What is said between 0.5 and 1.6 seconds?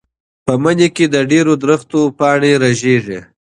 مني کې د ډېرو